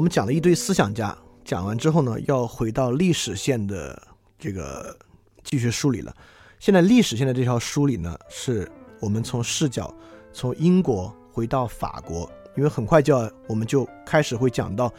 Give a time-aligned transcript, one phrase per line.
[0.00, 4.02] 我们讲了一堆思想家，讲完之后呢，要回到历史线的
[4.38, 4.96] 这个
[5.44, 6.10] 继续梳理了。
[6.58, 8.66] 现在历史线的这条梳理呢，是
[8.98, 9.94] 我们从视角
[10.32, 12.20] 从英国回到法国，
[12.56, 14.90] 因为很快就要我们就开始会讲到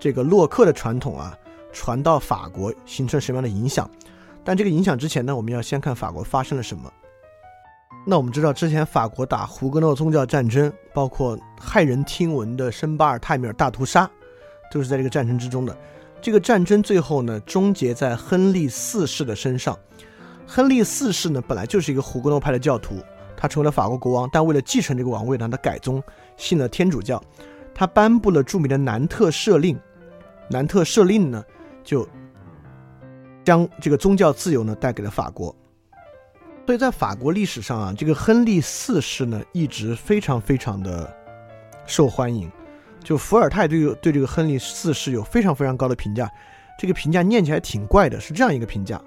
[0.00, 1.36] 这个洛克的传统啊，
[1.70, 3.86] 传到法国形成什么样的影响。
[4.42, 6.90] 但这个影响之前呢，我们要先看法国发生了什么。
[8.06, 14.10] 那我们知道，之前法国打胡格诺宗教战争，包括骇人听闻的圣巴尔泰米尔大屠杀。
[14.70, 15.76] 都是在这个战争之中的。
[16.20, 19.78] 这个战争最后呢，终结在亨利四世的身上。
[20.46, 22.96] 亨利四世呢，本来就是一个胡格诺派的教徒，
[23.36, 26.02] 他成为了法国国王，但为了继承这个王位呢，他改宗，
[26.36, 27.22] 信了天主教。
[27.74, 29.78] 他颁布了著名的南特赦令。
[30.48, 31.44] 南特赦令呢，
[31.84, 32.08] 就
[33.44, 35.54] 将这个宗教自由呢带给了法国。
[36.64, 41.14] 所以在法国历史上啊，这个亨利四世呢，一直非常非常的
[41.86, 42.50] 受欢迎。
[43.06, 46.28] 就伏尔泰对对这个亨利四世有非常非常高的评价，
[46.76, 49.00] 这个评价念起来挺怪的，是这样一个评价：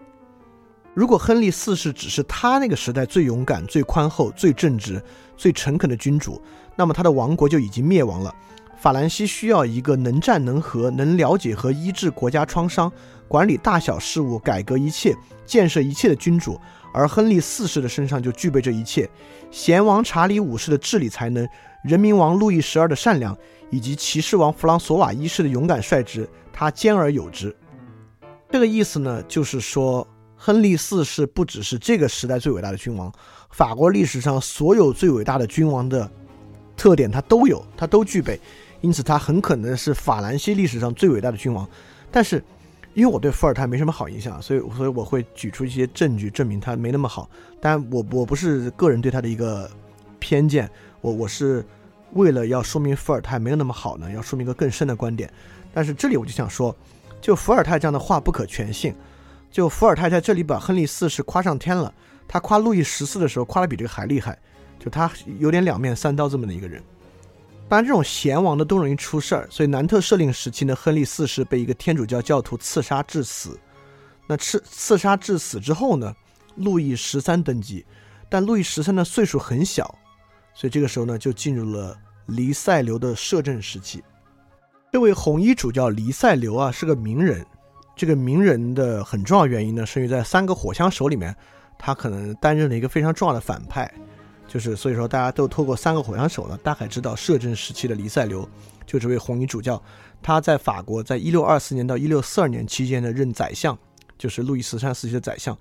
[0.94, 5.04] 如果亨利四世只是他那个时代最勇敢、最宽厚、最正直、
[5.36, 6.42] 最诚恳的君主，
[6.78, 8.34] 那么他的王国就已经灭亡了。
[8.78, 12.90] 法兰西需要一个能战能和、能了解和医治国家创伤、
[13.28, 15.14] 管理大小事务、改革一切、
[15.46, 16.58] 建设一切的君主，
[16.94, 19.10] 而亨利四世的身上就具备这一切：
[19.52, 21.46] 贤王查理五世的治理才能，
[21.84, 23.38] 人民王路易十二的善良。
[23.70, 27.56] 以及骑士王弗朗索瓦一世的勇敢率直，他兼而有之。
[28.52, 33.14] 这个意思呢，就是说，亨利四世不只是这个时代最伟大的君王，
[33.52, 36.10] 法国历史上所有最伟大的君王的
[36.76, 38.40] 特点他都有，他都具备。
[38.82, 41.70] 因此，他很可能是法兰西历史上最伟大的君王。
[42.10, 42.44] 但是，
[42.96, 47.30] 因为我对伏尔泰没什么好印象，所以，所以我会举出一些证据证明他没那么好。
[47.62, 49.70] 但我我不是个人对他的一个
[50.18, 50.68] 偏见，
[51.02, 51.64] 我我是。
[52.14, 55.32] 为了要说明伏尔泰没有那么好呢，要说明一个更深的观点。
[55.74, 56.76] 但是这里我就想说，
[57.22, 58.96] 就伏尔泰这样的话不可全信。
[59.52, 61.92] 就伏尔泰在这里把亨利四世夸上天了，
[62.28, 64.38] 他夸路易十四的时候夸的比这个还厉害，
[64.80, 66.82] 就他有点两面三刀这么的一个人。
[67.68, 73.60] 当然，这种贤王的都容易出事儿，所以南特赦令时期呢，亨利四世被一个天主教教徒刺杀致死。
[74.28, 76.14] 那刺刺杀致死之后呢，
[76.56, 77.84] 路易十三登基，
[78.30, 79.96] 但路易十三的岁数很小。
[80.60, 84.04] 所以这个时候呢，就进入了黎塞留的摄政时期。
[84.92, 87.46] 这位红衣主教黎塞留啊，是个名人。
[87.96, 91.34] 这个名人的很重要原因呢，是因为在三个火枪手里面，
[91.78, 93.90] 他可能担任了一个非常重要的反派。
[94.50, 98.46] 就是所以说，大家都透过三个火枪手呢，大概知道摄政时期的黎塞留，
[98.86, 99.82] 就这位红衣主教。
[100.22, 103.80] 他在法国，在一六二四年到一六四二年期间呢，任宰相，
[104.18, 105.58] 就是路易十三时期的宰相。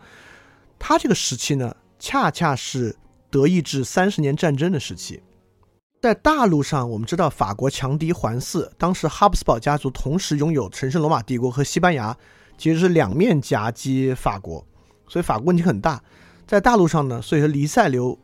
[0.76, 2.96] 他这个时期呢，恰恰是。
[3.30, 5.20] 德意志三十年战争的时期，
[6.00, 12.16] 在大陆上，我们知道法国强敌环伺，当时哈布斯堡家族同时拥有神圣罗马帝国和西班牙，
[12.56, 14.64] 其实是两面夹击法国，
[15.08, 16.02] 所以法国问题很大。
[16.46, 18.18] 在大陆上呢，所以说黎塞留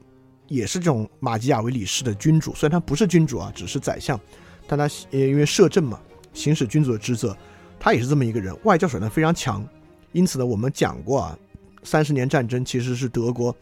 [0.49, 4.19] 也是这种马基雅维里式的君主，虽然他不是君主啊，只是宰相，
[4.67, 6.01] 但他也因为摄政嘛，
[6.33, 7.37] 行使君主的职责，
[7.79, 9.63] 他也是这么一个人，外交手段非常强。
[10.13, 11.39] 因此呢，我们讲过啊，
[11.83, 13.55] 三十年战争其实是德国。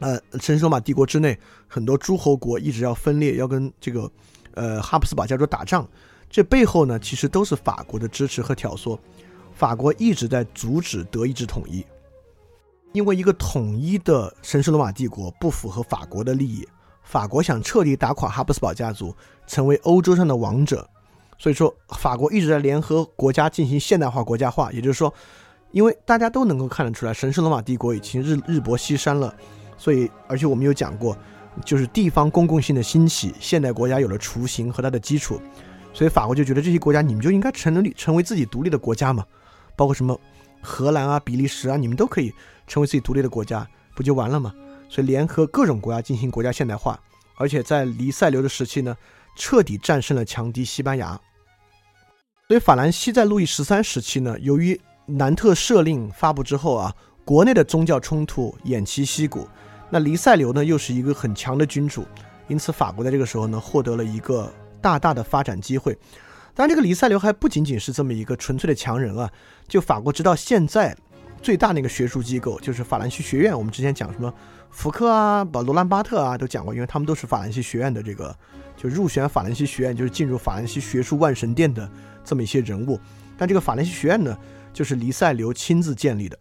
[0.00, 1.38] 呃，神圣罗马帝国之内
[1.68, 4.10] 很多诸侯国一直要分裂，要跟这个
[4.54, 5.86] 呃哈布斯堡家族打仗，
[6.28, 8.98] 这背后呢其实都是法国的支持和挑唆。
[9.54, 11.84] 法国一直在阻止德意志统一，
[12.92, 16.66] 因为一个统一的神圣罗马帝国不符合法国的利益。
[17.02, 19.14] 法国想彻底打垮哈布斯堡家族，
[19.46, 20.88] 成为欧洲上的王者，
[21.38, 24.72] 所以说法国一直在联合国家进行现代化国家化。
[24.72, 25.12] 也就是说，
[25.72, 29.34] 因为大家都能够看得出来，神圣罗马帝国已经日日薄西山了。
[29.80, 31.16] 所以，而且我们有讲过，
[31.64, 35.40] 就是地方公共性的兴起，现代国家有了雏形和它的基础，
[35.94, 39.24] 所以法国就觉得这些国家你们就应该成立成为自己独立的国家嘛，
[39.74, 40.20] 包括什么
[40.60, 42.30] 荷兰啊、比利时啊，你们都可以
[42.66, 43.66] 成为自己独立的国家，
[43.96, 44.52] 不就完了吗？
[44.90, 47.00] 所以联合各种国家进行国家现代化，
[47.36, 48.94] 而且在黎塞留的时期呢，
[49.34, 51.18] 彻底战胜了强敌西班牙。
[52.48, 56.94] 所以法兰西在路易十三时期呢，由于南特赦令发布之后啊，
[57.24, 59.48] 国内的宗教冲突偃旗息鼓。
[59.92, 62.06] 那黎塞留呢，又是一个很强的君主，
[62.46, 64.50] 因此法国在这个时候呢，获得了一个
[64.80, 65.92] 大大的发展机会。
[66.54, 69.28] 当然，这个黎塞留还不仅仅是这么一个纯粹的强人啊。
[69.66, 70.96] 就法国直到现在
[71.42, 73.56] 最大那个学术机构就是法兰西学院。
[73.56, 74.32] 我们之前讲什么
[74.70, 78.36] 福克啊、把罗兰巴特啊都讲过，因为他们都是法兰西学院的这个，
[78.76, 81.90] 就入选法兰西学院，就是进入法兰西学术万神殿的
[82.24, 83.00] 这么一些人物。
[83.36, 84.36] 但这个法兰西学院呢，
[84.72, 86.38] 就是黎塞留亲自建立的。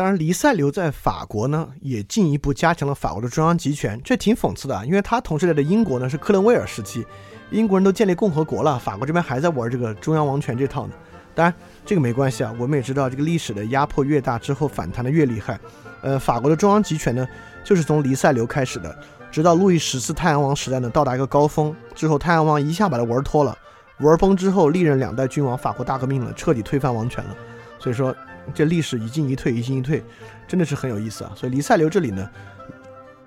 [0.00, 7.04] 当然，黎塞留在法国呢，也进一步加强了法国的中央集权，这挺讽刺的啊，因为他同时代的英国呢是克伦威尔时期，
[7.50, 10.94] 英国人都建立共和国了，法国这边还在玩这个中央王权这套呢。
[11.34, 11.54] 当然，
[11.84, 15.60] 这个没关系啊，我们也知道，这个历史的压迫越大，之后反弹的越厉害。
[16.00, 17.28] 呃，法国的中央集权呢，
[17.62, 18.98] 就是从黎塞留开始的，
[19.30, 23.54] 直到路易十四太阳王时代呢，到达一个高峰之后，太阳王一下把他玩脱了，
[23.98, 27.36] 玩崩之后，历任两代君王，法国大革命了，彻底推翻王权了。
[27.78, 28.16] 所以说。
[28.54, 30.02] 这历史一进一退，一进一退，
[30.48, 31.32] 真的是很有意思啊！
[31.36, 32.28] 所以黎塞留这里呢，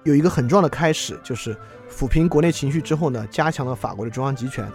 [0.03, 1.55] 有一个很重要的开始，就是
[1.89, 4.67] 抚平国内情绪之后呢，加强了法国的中央集权。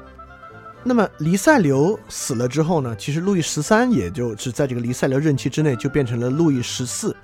[0.84, 7.14] 那么黎塞留死了之后呢，其实路易十三也就是在这个黎塞留任期之内就变成了路易十四。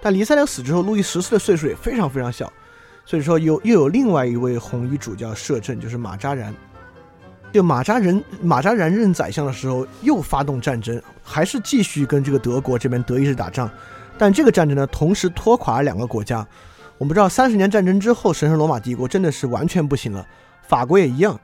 [0.00, 2.52] 但黎塞留死之后，路易十四的岁数也非常非常小，
[3.04, 6.54] 所以说有又有另外一位红衣主教摄政，就是马扎然。
[7.54, 13.70] 就马扎人马扎然任宰相的时候，又发动战争，还是继续跟这个德国这边德意志打仗。
[14.18, 16.44] 但这个战争呢，同时拖垮了两个国家。
[16.98, 20.26] 我们知道，三十年战争之后，神圣罗马帝国真的是完全不行了。
[20.66, 21.38] 法国也一样。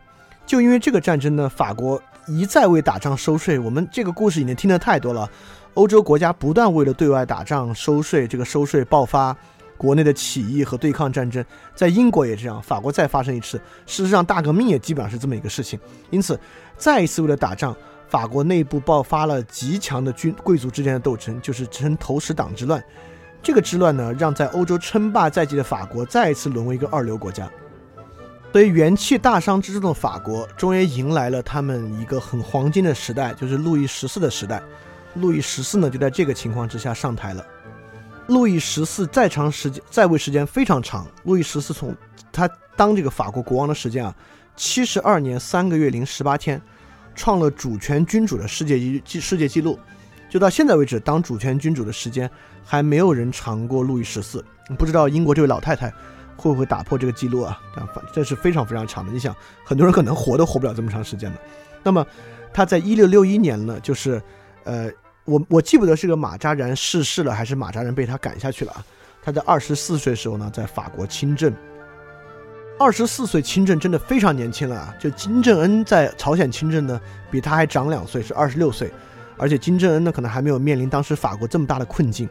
[0.44, 3.56] 就因为这个战争呢，法国一再为打仗收税。
[3.56, 5.30] 我们这个故事已经听得太多了。
[5.74, 9.36] 欧洲国家不断为了对外打仗收税，这个收税爆发。
[9.80, 11.42] 国内的起义和对抗战争，
[11.74, 13.56] 在英国也这样，法国再发生一次，
[13.86, 15.80] 事实上大革命也基本上是这么一个事情。
[16.10, 16.38] 因此，
[16.76, 17.74] 再一次为了打仗，
[18.06, 22.84] 法国内部爆发了极强的军贵族之间的斗争，就是称投石党之乱。
[23.42, 27.50] 这个之乱呢，让在欧洲称霸在即的法国再一次沦为一个二流国家。
[28.52, 34.62] 所以元气大伤之中的法国，终于迎来了他们一个很黄金的时代，就是路易十四的时代。
[35.14, 37.42] 路易十四呢，就在这个情况之下上台了。
[38.30, 41.04] 路易十四在长时间在位时间非常长。
[41.24, 41.94] 路易十四从
[42.30, 44.14] 他当这个法国国王的时间啊，
[44.54, 46.62] 七十二年三个月零十八天，
[47.16, 49.76] 创了主权君主的世界纪世界纪录。
[50.30, 52.30] 就到现在为止，当主权君主的时间
[52.64, 54.44] 还没有人长过路易十四。
[54.78, 55.92] 不知道英国这位老太太
[56.36, 57.58] 会不会打破这个记录啊？
[57.74, 59.12] 但反这是非常非常长的。
[59.12, 59.34] 你想，
[59.64, 61.38] 很多人可能活都活不了这么长时间的。
[61.82, 62.06] 那么
[62.52, 64.22] 他在一六六一年呢，就是
[64.62, 64.88] 呃。
[65.30, 68.84] 我我记不得是个马扎然逝世了，还是马扎然被他赶下去了啊？
[69.22, 71.54] 他在二十四岁时候呢，在法国亲政。
[72.80, 74.94] 二十四岁亲政真的非常年轻了啊！
[74.98, 77.00] 就金正恩在朝鲜亲政呢，
[77.30, 78.90] 比他还长两岁，是二十六岁。
[79.36, 82.28] 而且金正恩呢，可能还没有面临当时法国这么大的困境。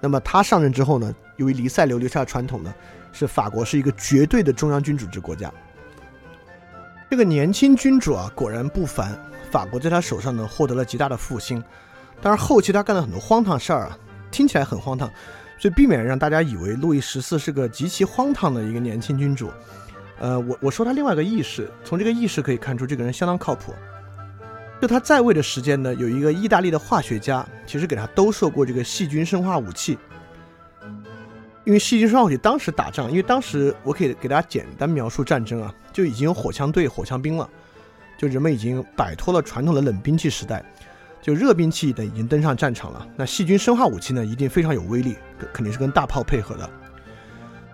[0.00, 2.72] 那么他上任之后呢，由于黎塞留留下的传统呢，
[3.12, 5.52] 是法国是一个绝对的中央君主制国家。
[7.10, 9.12] 这个年轻君主啊，果然不凡，
[9.50, 11.62] 法国在他手上呢，获得了极大的复兴。
[12.22, 13.98] 但是后期他干了很多荒唐事儿啊，
[14.30, 15.10] 听起来很荒唐，
[15.58, 19.50] 所以避免让大家以为路易十四是个极其荒唐的一个年轻君主。
[20.20, 23.74] 呃，我我说他另外一个意识，从这个意识可以看出这个人相当靠谱。
[24.80, 29.98] 就他在位的时间呢，有一个意大利的化学家，其实给他兜售过这个细菌生化武器。
[31.64, 37.48] 因为细菌生化武器当时打仗，因为当时我可以给大家简单描述战争啊，就已经有火枪队、火枪兵了，
[38.18, 40.64] 就人们已经摆脱了传统的冷兵器时代。
[41.22, 45.16] 就热兵器的已经登上战场了，那细菌生化武器呢，一定非常有威力，
[45.52, 46.68] 肯定是跟大炮配合的。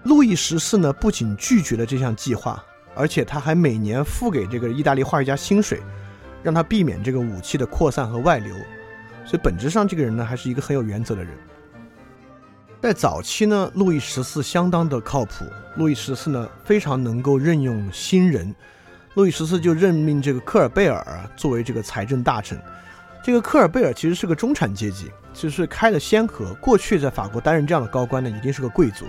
[0.04, 2.62] 路易十四呢，不仅拒绝了这项计划，
[2.94, 5.80] 而且他还每年付给这个意大利化学家薪水，
[6.42, 8.54] 让他避免这个武器的扩散和外流。
[9.24, 11.32] 所以本质上，这个人呢，还是一个很有原则的人。
[12.80, 15.44] 在早期呢，路易十四相当的靠谱。
[15.76, 18.54] 路易十四呢，非常能够任用新人。
[19.14, 22.60] 路易十四就任命这个科尔贝尔作为这个财政大臣。
[23.22, 26.54] 这个科尔贝尔其实是个中产阶级，其实是开了先河。
[26.54, 29.04] 过去在法国担任这样的高官呢，一定是个贵族。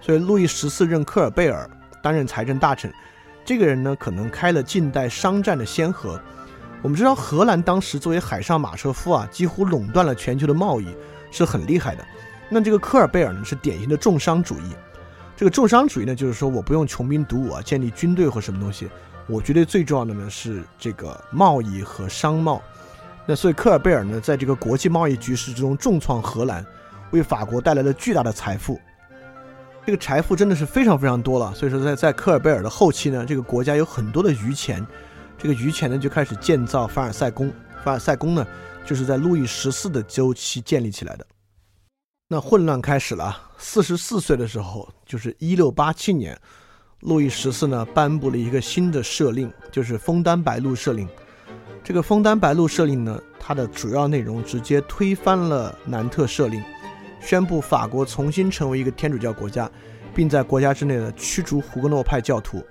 [0.00, 1.68] 所以路易十四任科尔贝尔
[2.02, 2.92] 担任财政大臣，
[3.44, 6.20] 这个人呢，可能开了近代商战的先河。
[6.80, 10.88] 我们知道，荷兰当时作为海上马车夫啊，几乎垄断了全球的贸易，
[11.30, 12.04] 是很厉害的。
[12.48, 14.74] 那这个科尔贝尔呢，是典型的重商主义。
[15.36, 18.90] 这个重商主义呢，就是说我不用穷兵黩武啊，建立军队或什么东西，
[19.28, 22.60] 我觉得最重要的呢是这个贸易和商贸。
[23.26, 26.64] 那所以科尔贝尔呢，在这个国际贸易局势之中重创荷兰，
[27.12, 28.80] 为法国带来了巨大的财富。
[29.86, 31.54] 这个财富真的是非常非常多了。
[31.54, 34.84] 所以说，在在科尔贝尔的后期呢，这个国家有很多的余钱，
[35.38, 37.52] 这个余钱呢就开始建造凡尔赛宫。
[37.84, 38.46] 凡尔赛宫呢，
[38.84, 41.26] 就是在路易十四的周期建立起来的。
[42.28, 43.50] 那混乱开始了。
[43.58, 46.36] 四十四岁的时候，就是一六八七年，
[47.00, 51.08] 路易十四呢颁布了一个新的赦令，就是枫丹白露赦令。
[51.84, 56.62] 这个枫丹白露设令呢，它的主要内容直接推翻了南特设令，
[57.20, 59.68] 宣布法国重新成为一个天主教国家，
[60.14, 62.64] 并在国家之内呢驱逐胡格诺派教徒。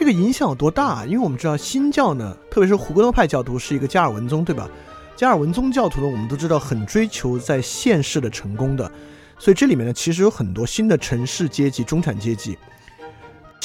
[0.00, 1.06] 这个影响有多大？
[1.06, 4.68] 因为我们知道新教呢，特别是胡格诺派教徒是一个加尔文宗，对吧？
[5.14, 8.90] 加尔文宗教徒呢，我们都知道很追求在现世的成功的，
[9.38, 12.58] 所以这里面呢，其实有很多新的城市阶级、中产阶级。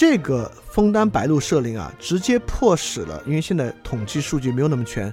[0.05, 5.11] 这个枫丹白露赦令啊，直接迫使了，因为现在统计数据没有那么全，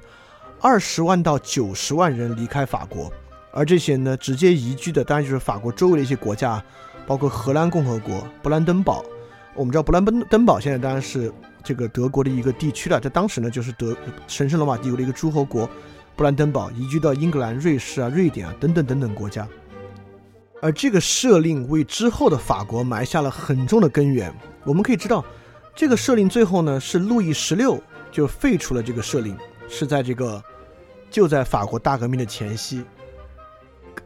[0.61, 3.09] 二十万到九十万人离开法国，
[3.53, 6.61] 而这些呢，直接移居的当然就是法国周围的一些国家，
[7.07, 9.05] 包括荷兰共和国、布兰登堡。
[9.55, 11.33] 我们知道布兰登登堡现在当然是
[11.63, 15.71] 这个德国的一个地区了，在当时呢，就是德神圣罗马帝国的一个诸侯国。
[16.17, 19.47] 布兰登堡移居到英格兰、瑞士啊、瑞典啊等等等等国家。
[20.61, 24.33] 而这个赦令为之后的法国埋下了很重的根源。
[24.65, 25.25] 我们可以知道，
[25.75, 29.37] 这个赦令最后呢是路易十六就废除了这个赦令，
[29.69, 30.43] 是在这个
[31.11, 32.85] 就在法国大革命的前夕。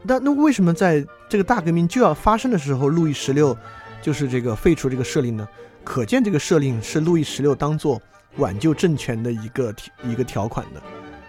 [0.01, 3.57] 那那为什么在这个大革命就要发生的时候，路易十六
[4.01, 5.47] 就是这个废除这个赦令呢？
[5.83, 8.01] 可见这个赦令是路易十六当做
[8.37, 10.81] 挽救政权的一个一个条款的。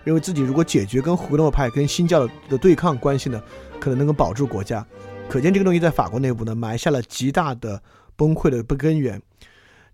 [0.05, 3.43] 认为自己如果解决跟胡格诺派、跟新教的对抗关系呢，
[3.81, 4.87] 可能能够保住国家。
[5.29, 7.83] 可见这个东西在法国内部呢，埋下了极大的
[8.17, 9.21] 崩溃的不根源。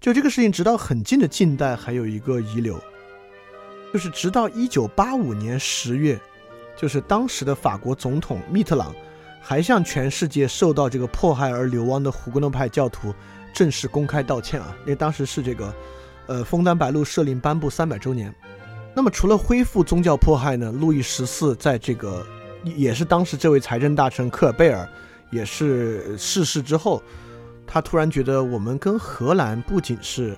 [0.01, 2.79] 就这个事情，直到很近的近代还有一个遗留，
[3.93, 6.21] 就是直到一九八五年十月，
[6.77, 8.95] 就是当时的法国总统密特朗
[9.41, 13.15] 还向全世界受到这个迫害而流亡的胡格诺派教徒
[13.55, 15.75] 正式公开道歉啊，因为当时是这个，
[16.27, 18.33] 呃，枫丹白露赦令颁布三百周年。
[18.95, 20.71] 那么，除了恢复宗教迫害呢？
[20.71, 22.27] 路易十四在这个
[22.65, 24.87] 也是当时这位财政大臣科尔贝尔
[25.33, 27.03] 也是逝世之后，
[27.67, 30.37] 他突然觉得我们跟荷兰不仅是，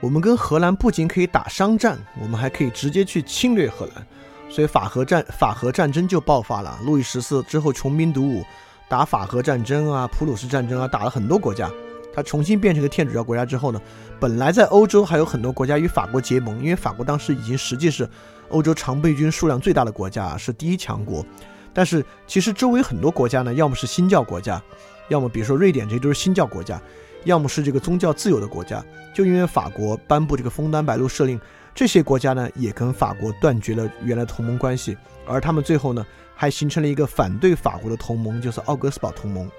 [0.00, 4.06] 我们跟荷兰不仅可以打商战，我们还可以直接去侵略荷兰，
[4.48, 6.78] 所以法荷战法荷战争就爆发了。
[6.84, 8.44] 路易十四之后穷兵黩武，
[8.88, 11.70] 打法荷战争啊、普鲁士战争啊，打了很多国家。
[12.14, 13.82] 他重新变成个天主教国家之后呢？
[14.20, 18.08] 本来在欧洲还有很多国家与法国结盟，因为法国当时已经实际是
[18.50, 21.26] 欧洲常备军数量最大的国家，是第一强国。
[21.74, 24.62] 但是其实周围很多国家呢，要么是新教国家，
[25.08, 26.80] 要么比如说瑞典，这些都是新教国家，
[27.24, 28.82] 要么是这个宗教自由的国家。
[29.12, 31.38] 就因为法国颁布这个枫丹白露赦令，
[31.74, 39.50] 这些国家呢也跟法国断绝了原来同盟关系，而他们最后呢还形成了一个反对法国的同盟，就是奥格斯堡同盟。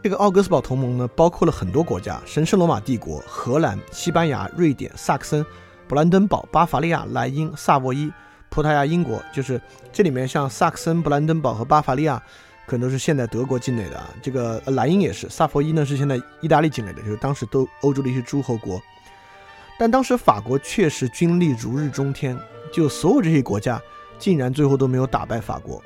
[0.00, 5.44] 这个奥格斯堡同盟呢，包括了很多国家：神圣罗马帝国、荷兰、西班牙、瑞典、萨克森、
[5.88, 8.08] 布兰登堡、巴伐利亚、莱茵、萨沃伊、
[8.48, 9.22] 葡萄牙、英国。
[9.32, 9.60] 就是
[9.92, 12.22] 这里面像萨克森、布兰登堡和巴伐利亚，
[12.66, 14.08] 可能都是现在德国境内的啊。
[14.22, 18.80] 这个莱茵也是，萨佛伊呢是现在意大利境内的，就是当时都欧洲的一些诸侯国。
[19.78, 22.36] 但当时法国确实军力如日中天，
[22.72, 23.80] 就所有这些国家
[24.18, 25.80] 竟然最后都没有打败法国。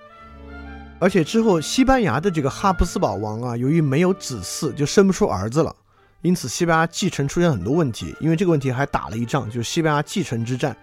[0.99, 5.75] 而且之后，西班牙的这个哈布斯堡王啊，由于没有子嗣，就生不出儿子了，
[6.21, 8.14] 因此西班牙继承出现很多问题。
[8.21, 10.76] 因为这个问题还打了一仗，就是西班牙继承之战，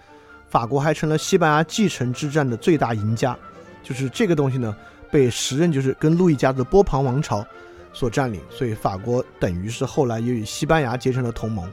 [0.49, 3.37] 法国还成了西班牙继承之战的最大赢家。
[3.81, 4.75] 就是这个东西呢，
[5.09, 7.45] 被时任就是跟路易家的波旁王朝
[7.93, 11.71] 所占领，所以法国等于是后来也与西班牙结成了同盟。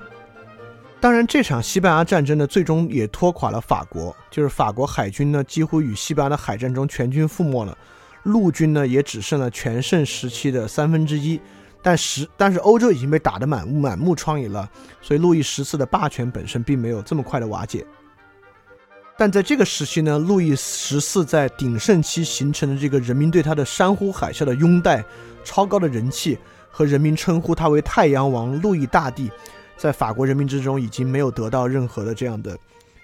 [0.99, 7.76] 当然，这场西班牙战争呢，最终也拖垮了法国，就是法国海军呢，几乎与西班牙的海战中全军覆没了。
[8.23, 11.40] 陆军呢也只剩了全盛时期的三分之一，
[11.83, 14.68] 但实但是欧洲已经被打得满满目疮痍了，
[15.02, 17.85] 所以路易十四的霸权本身并没有这么快的瓦解。
[19.18, 25.02] 但在这个时期呢，路易十四在鼎盛期形成的这个人民对他的山呼海啸的拥戴、
[25.42, 26.38] 超高的人气
[26.70, 29.30] 和人民称呼他为太阳王、路易大帝，
[29.76, 32.58] 在法国人民之中已经没有得到任何的这样的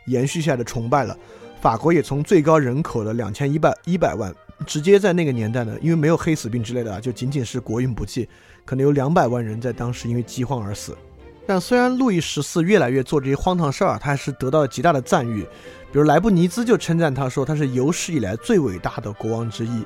[0.07, 1.17] 延续下的崇拜了。
[1.63, 4.35] 法国也从最高人口的两千一百一百万。
[4.65, 8.29] 直接在那个年代呢，因为没有黑死病之类的啊，就仅仅是国运不济，
[8.65, 10.97] 可能有两百万人在当时因为饥荒而死。
[11.47, 15.43] 但虽然路易十四越来越做这些荒唐事儿，他还是得到了极大的赞誉。
[15.91, 19.85] 比如莱布尼兹就称赞他说他是有史以来最伟大的国王之一。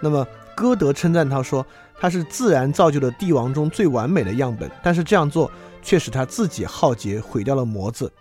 [0.00, 1.64] 那么歌德称赞他说，
[2.00, 5.50] 他是自然造就的帝王中最完美的样本，但是这样做
[5.82, 8.12] 却使他自己浩劫，毁掉了模子。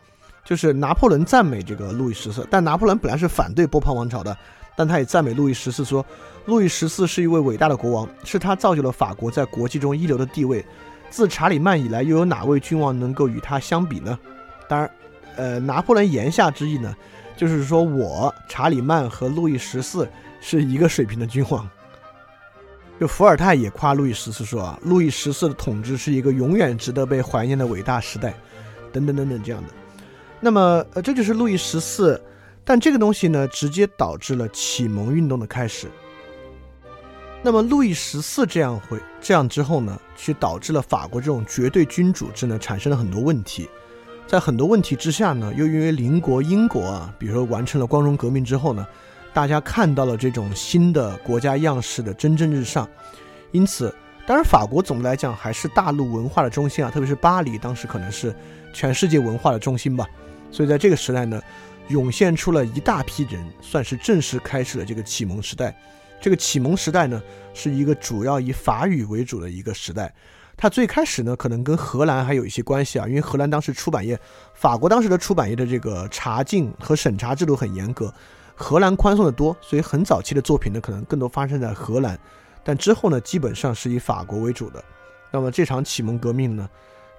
[0.45, 4.37] 就是拿破仑赞美这个路易十四，但拿破仑本来是反对波旁王朝的，
[4.77, 6.05] 但他也赞美路易十四说，
[6.45, 10.65] 路易十四是一位伟大的国王，是他造就了法国在国际中一流的地位。
[11.09, 14.17] 自查理曼以来，又有哪位君王能够与他相比呢？
[14.67, 14.91] 当然，
[15.35, 16.95] 呃，拿破仑言下之意呢，
[17.35, 20.07] 就是说我查理曼和路易十四
[20.41, 21.67] 是一个水平的君王。
[22.99, 28.33] 就伏尔泰也夸路易十四说啊，路易十四的统治是一个永远值得被怀念的伟大时代，
[28.91, 29.69] 等等等等这样的。
[30.39, 32.21] 那么，呃，这就是路易十四，
[32.63, 35.87] 但这个东西呢，直接导致了启蒙运动的开始。
[37.47, 43.69] 那么，路易十四这样会这样之后呢，去导致了法国这种绝对君主制呢，产生了很多问题。
[44.27, 48.85] 在很多问题之下呢，又因为邻国英国啊，比如说完成了光荣革命之后呢，
[49.33, 52.85] 大家看到了这种新的国家样式的蒸蒸日上，
[53.53, 58.35] 因此，当然法国总的来讲还是大陆文化的中心啊，特别是巴黎，当时可能是
[58.73, 60.05] 全世界文化的中心吧。
[60.51, 61.41] 所以在这个时代呢，
[61.87, 65.73] 涌现出了一大批人，算是正式开始了这个启蒙时代。
[66.19, 67.21] 这个启蒙时代呢，
[67.53, 70.13] 是一个主要以法语为主的一个时代。
[70.55, 74.19] 它最开始呢，可能跟荷兰还有一些关系啊，因为荷兰当时出版业，
[74.53, 78.13] 法国当时的出版业的这个查禁和审查制度很严格，
[78.55, 82.19] 荷兰宽松的多，所以很早期的作品呢，可能更多发生在荷兰。
[82.63, 84.83] 但之后呢，基本上是以法国为主的。
[85.31, 86.69] 那么这场启蒙革命呢，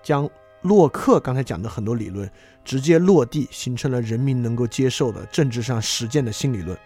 [0.02, 0.28] 将。
[0.62, 2.28] 洛克刚才讲的很多理论
[2.64, 6.76] 直接落地，形成了人民能够接受的政治上实践的新理论。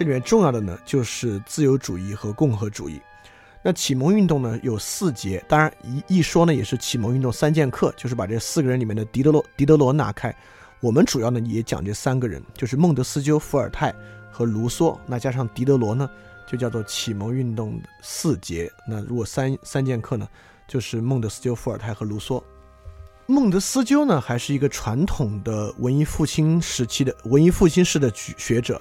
[0.00, 2.98] 这里面重要的呢，就是自由主义和共和主义。
[3.62, 10.34] 那启蒙运动呢有四节，当然一一说呢也是启蒙运动三剑客，就是把这四个人里面的狄德罗狄德罗拿开。
[10.80, 13.94] 我们主要呢也讲这三个人，就是孟德斯鸠、伏尔泰
[14.30, 14.98] 和卢梭。
[15.06, 16.08] 那加上狄德罗呢，
[16.46, 18.72] 就叫做启蒙运动四节。
[18.88, 20.26] 那如果三三剑客呢？
[20.66, 22.42] 就是孟德斯鸠、伏尔泰和卢梭。
[23.26, 28.80] 孟德斯鸠呢，还是一个传统的文艺复兴时期的文艺复兴式的学者，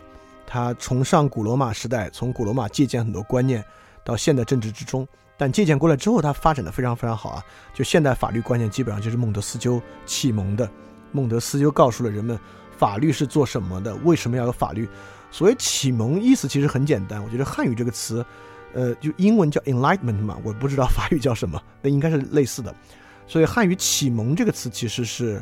[0.51, 3.63] 他崇尚古罗马时代，从古罗马借鉴很多观念
[4.03, 5.07] 到现代政治之中。
[5.37, 7.45] 但借鉴过来之后，他发展的非常非常好啊！
[7.73, 10.67] 就现代法律观念基本上就是孟德斯鸠启蒙的。
[11.11, 12.37] 孟德斯鸠告诉了人们
[12.75, 14.89] 法律是做什么的，为什么要有法律。
[15.29, 17.23] 所谓启蒙，意思其实很简单。
[17.23, 18.25] 我觉得汉语这个词。
[18.71, 22.71] 呃，就英文叫 enlightenment 嘛，我不知道法语叫什么，那应该是类似的。
[23.25, 25.41] 所以汉语启蒙这个词其实是，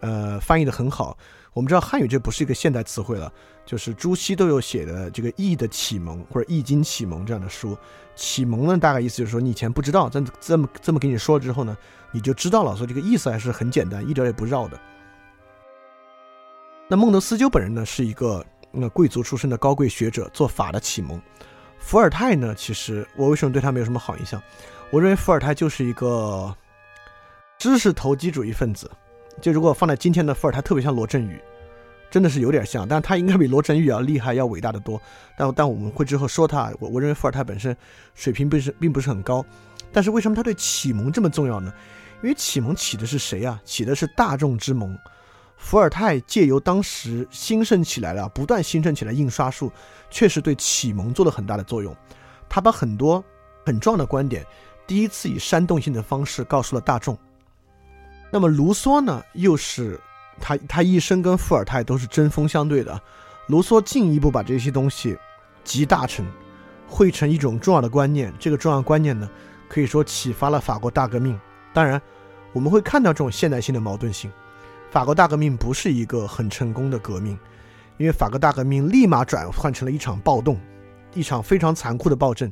[0.00, 1.16] 呃，翻译的很好。
[1.54, 3.32] 我们知道汉语这不是一个现代词汇了，
[3.66, 7.76] 就是朱熹都有写的这个《易的启蒙》或者《易经启蒙》这样的书。
[8.14, 11.76] 启蒙呢，大概意思就是说你以前不知道，这这么这么给你说之后呢，
[12.12, 12.74] 你就知道了。
[12.74, 14.80] 所以这个意思还是很简单，一点也不绕的。
[16.88, 21.20] 那孟德斯鸠本人呢，是一个那贵族出身的高贵学者，做法的启蒙。
[21.78, 22.54] 伏尔泰呢？
[22.54, 24.40] 其实我为什么对他没有什么好印象？
[24.90, 26.54] 我认为伏尔泰就是一个
[27.58, 28.90] 知识投机主义分子。
[29.42, 31.38] 就如果放在今天的伏尔泰，特别像罗振宇，
[32.16, 34.98] 真的是有点像，但他应该比罗振宇要厉害、要伟大的多。
[35.36, 37.76] 但但我们会之后说他，我我认为伏尔泰本身
[38.14, 39.44] 水平不是并不是很高。
[39.92, 41.70] 但是为什么他对启蒙这么重要呢？
[42.22, 43.60] 因为启蒙起的是谁啊？
[43.66, 44.98] 起的是大众之盟。
[45.58, 49.70] 伏尔泰借由当时兴盛起来了、不断兴盛起来印刷术，
[50.08, 51.94] 确实对启蒙做了很大的作用。
[52.48, 53.22] 他把很多
[53.66, 54.42] 很重要的观点，
[54.86, 57.14] 第一次以煽动性的方式告诉了大众。
[58.32, 60.00] 那么卢梭呢，又是
[60.40, 63.00] 他他一生跟伏尔泰都是针锋相对的。
[63.48, 65.16] 卢梭进一步把这些东西
[65.62, 66.26] 集大成，
[66.88, 68.32] 汇成一种重要的观念。
[68.38, 69.28] 这个重要观念呢，
[69.68, 71.38] 可以说启发了法国大革命。
[71.72, 72.00] 当然，
[72.52, 74.30] 我们会看到这种现代性的矛盾性。
[74.90, 77.38] 法国大革命不是一个很成功的革命，
[77.98, 80.58] 因为法国大革命立马转换成了一场暴动，
[81.14, 82.50] 一场非常残酷的暴政。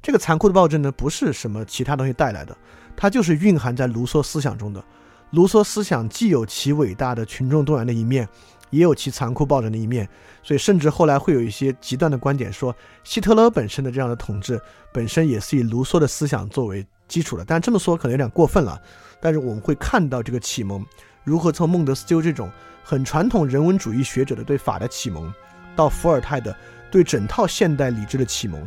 [0.00, 2.56] 这个残酷的暴政呢，不是什么其他东西带来的，
[2.96, 4.84] 它就是蕴含在卢梭思想中的。
[5.30, 8.28] 卢梭思想既有其伟大的群众动员的一面，
[8.70, 10.08] 也有其残酷暴政的一面。
[10.42, 14.60] 所以，甚至后来会有一些极端的观点说，希特勒本身的这样的统治
[14.92, 17.44] 本身也是以卢梭的思想作为基础的。
[17.44, 18.80] 但这么说可能有点过分了。
[19.20, 20.84] 但是我们会看到这个启蒙。
[21.24, 22.50] 如何从孟德斯鸠这种
[22.82, 25.30] 很传统人文主义学者的对法的启蒙，
[25.76, 26.56] 到伏尔泰的
[26.90, 28.66] 对整套现代理智的启蒙，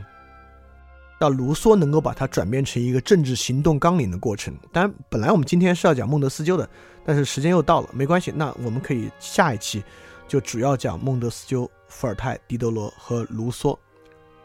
[1.22, 4.52] 到卢梭能够把它转变成一个政治行动纲领的过程？
[4.72, 6.68] 当然，本来我们今天是要讲孟德斯鸠的，
[7.06, 9.84] 但是时间又到了，没关系，那我们可以下一期
[10.28, 13.78] 就主要讲孟德斯鸠、伏尔泰、狄德罗和卢梭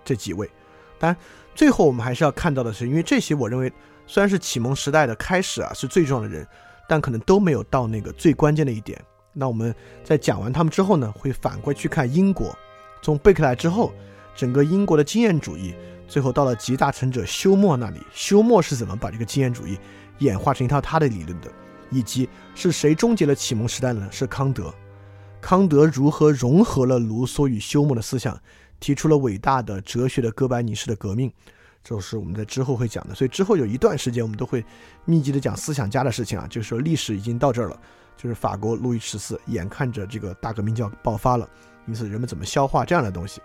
[0.05, 0.47] 这几位。
[0.99, 1.17] 当然，
[1.55, 3.73] 最后我们还是要看到的是，因为这些我认为
[4.07, 6.47] 虽然是启蒙时代的开始啊，是最重要的人。
[6.89, 8.97] 但可能都没有到那个最关键的一点。
[9.33, 12.57] 那我们在讲完他们之后呢，会反过去看英国。
[13.03, 13.93] 从贝克莱之后，
[14.37, 15.75] 整个英国的经验主义
[16.09, 19.79] 最后到了集大成者休谟那里，休谟是怎么把这个经验主义
[20.19, 21.51] 演化成一套他的理论的，
[21.91, 24.09] 以及是谁终结了启蒙时代呢？
[24.11, 24.73] 是康德。
[25.41, 28.41] 康德如何融合了卢梭与休谟的思想，
[28.81, 31.33] 提出了伟大的哲学的哥白尼式的革命？
[31.85, 33.15] 这是我们在之后会讲的。
[33.15, 34.65] 所以之后有一段时间，我们都会
[35.05, 37.81] 密集的讲思想家的事情啊，就是说历史已经到这儿了，
[38.17, 41.49] 就是法国路易十四眼看着这个大革命就要爆发了，
[41.87, 43.41] 因此人们怎么消化这样的东西？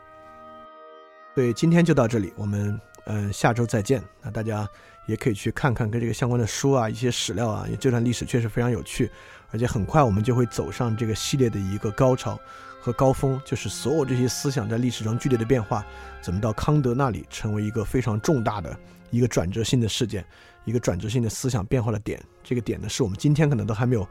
[1.34, 4.04] 所以今天就到这里，我们嗯下周再见。
[4.22, 4.68] 那大家
[5.06, 9.10] 也可以去看看跟这个相关的书啊，一些史料啊，因为这段历史确实非常有趣，
[9.52, 12.40] 而且很快我们就会走上这个系列的一个高潮。
[12.84, 15.86] 和高峰就是所有这些思想在历史中剧烈的变化，
[16.20, 18.76] 怎么到康德那里成为一个非常重大的
[19.12, 20.26] 一个转折性的事件，
[20.66, 22.20] 一个转折性的思想变化的点。
[22.44, 24.08] 这个点呢，是我们今天可能都还没有，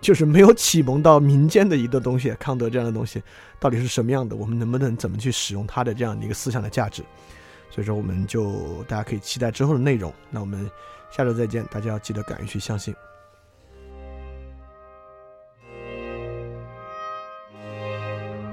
[0.00, 2.30] 就是没有启蒙到民间的一个东西。
[2.38, 3.22] 康德这样的东西
[3.58, 4.36] 到底是什么样的？
[4.36, 7.02] 我们能不能怎么去使用他的这样的一个思想的价值？
[7.70, 10.12] 所以说，我们就大家可以期待之后的内容。
[10.30, 10.68] 那我们
[11.10, 12.94] 下周再见，大家要记得敢于去相信。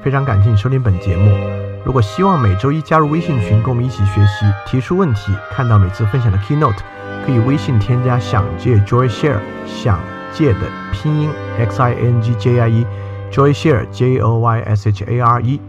[0.04, 1.36] 非常感谢你收听本节目。
[1.84, 6.80] 如果希望每周一加入微信群，跟我们一起学习、提出问题、看到每次分享的 keynote，
[7.26, 10.00] 可以微信添加“想借 Joy Share”，想
[10.36, 10.60] 借的
[10.92, 15.42] 拼音 x i n g j i e，Joy Share j o y s h a r
[15.42, 15.60] e，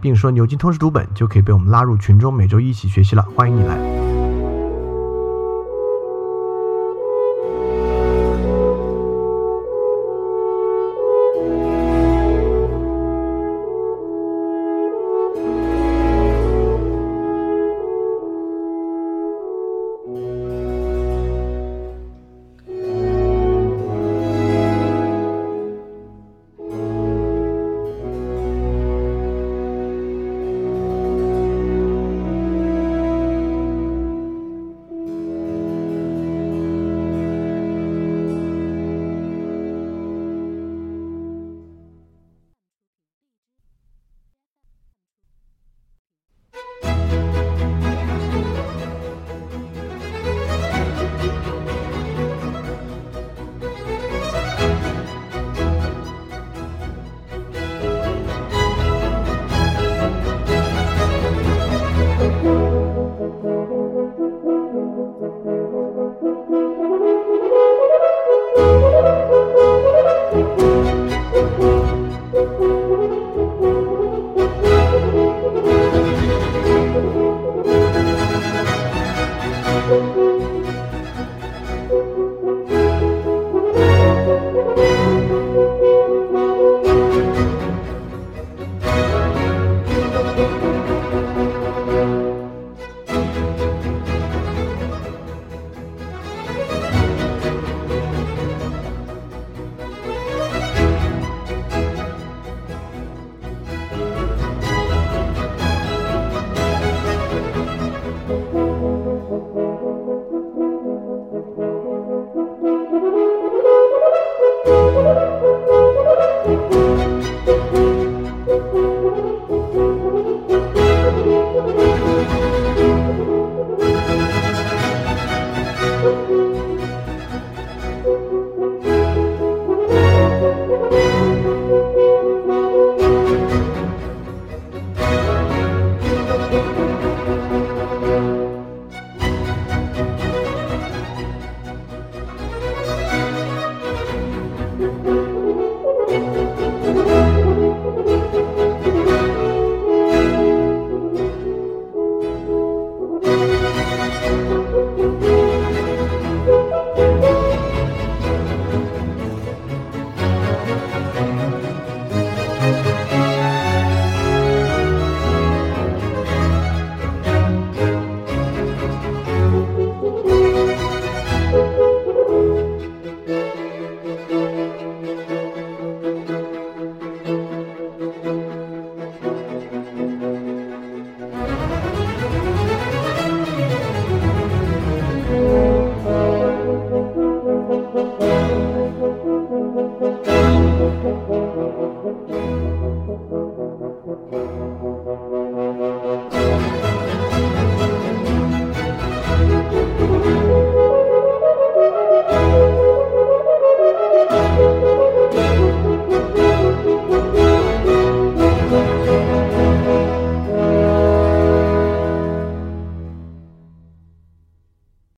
[0.00, 3.26] 并说牛津通识读本，就可以被我们拉入群中，每周一起学习了。
[3.34, 3.91] 欢迎你来。